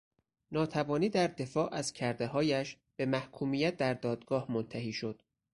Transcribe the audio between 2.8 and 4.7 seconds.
به محکومیت در دادگاه